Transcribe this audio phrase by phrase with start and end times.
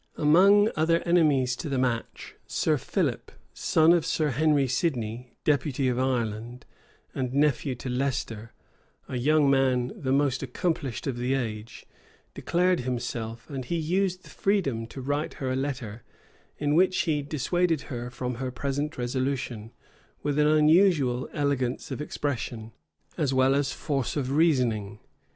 [0.01, 0.33] [*]* Camden, p.
[0.71, 0.75] 486.
[0.75, 5.99] Among other enemies to the match, Sir Philip, son of Sir Henry Sidney, deputy of
[5.99, 6.65] Ireland,
[7.13, 8.51] and nephew to Leicester,
[9.07, 11.85] a young man the most accomplished of the age,
[12.33, 16.01] declared himself: and he used the freedom to write her a letter,
[16.57, 19.71] in which he dissuaded her from her present resolution,
[20.23, 22.71] with an unusual elegance of expression,
[23.19, 24.97] as well as force of reasoning.